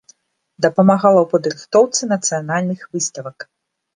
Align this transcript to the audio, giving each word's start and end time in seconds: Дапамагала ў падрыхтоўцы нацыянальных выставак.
Дапамагала 0.65 1.19
ў 1.21 1.27
падрыхтоўцы 1.33 2.01
нацыянальных 2.13 2.81
выставак. 2.97 3.37